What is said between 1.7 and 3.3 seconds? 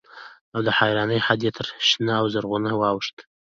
شنه او زرغونه واوښت.